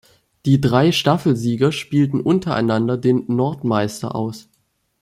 [0.47, 4.49] Die drei Staffelsieger spielten untereinander den Nordmeister aus.